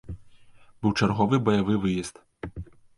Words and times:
Быў 0.81 0.95
чарговы 0.99 1.35
баявы 1.47 1.79
выезд. 1.87 2.15